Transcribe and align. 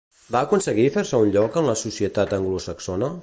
Va 0.35 0.39
aconseguir 0.47 0.85
fer-se 0.95 1.19
un 1.27 1.35
lloc 1.37 1.61
en 1.63 1.71
la 1.71 1.77
societat 1.83 2.35
anglosaxona? 2.41 3.15